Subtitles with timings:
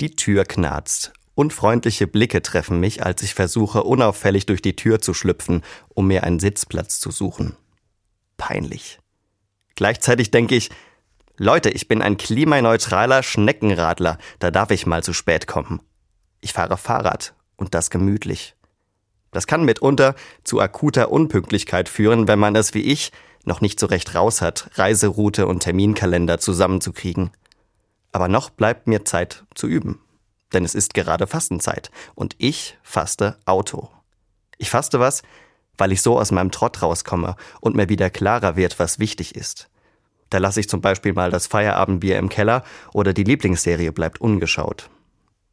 [0.00, 1.12] Die Tür knarzt.
[1.34, 6.24] Unfreundliche Blicke treffen mich, als ich versuche, unauffällig durch die Tür zu schlüpfen, um mir
[6.24, 7.54] einen Sitzplatz zu suchen.
[8.38, 8.98] Peinlich.
[9.74, 10.70] Gleichzeitig denke ich,
[11.36, 15.80] Leute, ich bin ein klimaneutraler Schneckenradler, da darf ich mal zu spät kommen.
[16.40, 18.56] Ich fahre Fahrrad und das gemütlich.
[19.32, 20.14] Das kann mitunter
[20.44, 23.12] zu akuter Unpünktlichkeit führen, wenn man es wie ich
[23.44, 27.30] noch nicht so recht raus hat, Reiseroute und Terminkalender zusammenzukriegen.
[28.12, 30.00] Aber noch bleibt mir Zeit zu üben.
[30.52, 33.88] Denn es ist gerade Fastenzeit und ich faste Auto.
[34.58, 35.22] Ich faste was,
[35.78, 39.68] weil ich so aus meinem Trott rauskomme und mir wieder klarer wird, was wichtig ist.
[40.28, 44.88] Da lasse ich zum Beispiel mal das Feierabendbier im Keller oder die Lieblingsserie bleibt ungeschaut.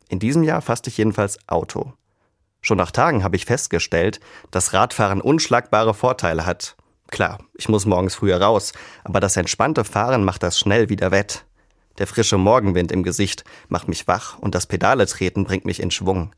[0.10, 1.94] In diesem Jahr faste ich jedenfalls Auto.
[2.62, 4.20] Schon nach Tagen habe ich festgestellt,
[4.52, 6.76] dass Radfahren unschlagbare Vorteile hat.
[7.10, 11.46] Klar, ich muss morgens früher raus, aber das entspannte Fahren macht das schnell wieder wett.
[11.98, 15.92] Der frische Morgenwind im Gesicht macht mich wach und das Pedale treten bringt mich in
[15.92, 16.32] Schwung.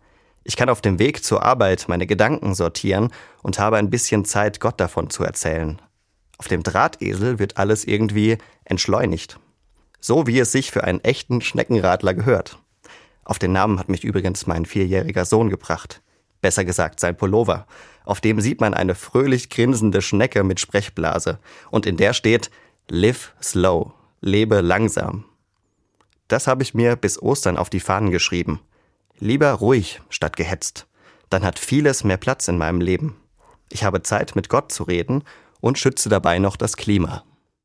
[0.43, 3.11] Ich kann auf dem Weg zur Arbeit meine Gedanken sortieren
[3.43, 5.81] und habe ein bisschen Zeit, Gott davon zu erzählen.
[6.37, 9.39] Auf dem Drahtesel wird alles irgendwie entschleunigt.
[9.99, 12.57] So wie es sich für einen echten Schneckenradler gehört.
[13.25, 16.01] Auf den Namen hat mich übrigens mein vierjähriger Sohn gebracht.
[16.41, 17.67] Besser gesagt sein Pullover.
[18.05, 21.37] Auf dem sieht man eine fröhlich grinsende Schnecke mit Sprechblase.
[21.69, 22.49] Und in der steht
[22.89, 23.91] Live slow.
[24.21, 25.25] Lebe langsam.
[26.29, 28.61] Das habe ich mir bis Ostern auf die Fahnen geschrieben.
[29.19, 30.87] Lieber ruhig statt gehetzt.
[31.29, 33.17] Dann hat vieles mehr Platz in meinem Leben.
[33.69, 35.23] Ich habe Zeit, mit Gott zu reden
[35.59, 37.23] und schütze dabei noch das Klima.